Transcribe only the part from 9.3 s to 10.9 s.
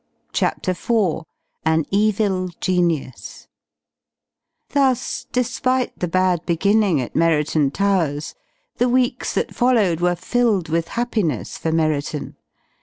that followed were filled with